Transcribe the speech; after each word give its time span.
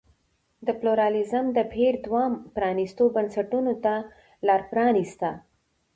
د 0.65 0.67
پلورالېزم 0.79 1.45
د 1.57 1.59
بهیر 1.71 1.93
دوام 2.05 2.31
پرانیستو 2.55 3.03
بنسټونو 3.15 3.73
ته 3.83 3.93
لار 4.47 4.61
پرانېسته. 4.71 5.29